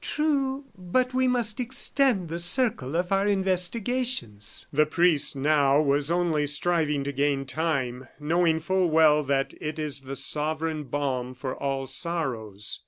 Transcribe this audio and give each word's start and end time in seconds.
"True; 0.03 0.63
but 0.75 1.13
we 1.13 1.27
must 1.27 1.59
extend 1.59 2.27
the 2.27 2.39
circle 2.39 2.95
of 2.95 3.11
our 3.11 3.27
investigations." 3.27 4.65
The 4.73 4.87
priest, 4.87 5.35
now, 5.35 5.79
was 5.79 6.09
only 6.09 6.47
striving 6.47 7.03
to 7.03 7.11
gain 7.11 7.45
time, 7.45 8.07
knowing 8.19 8.61
full 8.61 8.89
well 8.89 9.21
that 9.25 9.53
it 9.61 9.77
is 9.77 10.01
the 10.01 10.15
sovereign 10.15 10.85
balm 10.85 11.35
for 11.35 11.55
all 11.55 11.85
sorrows. 11.85 12.79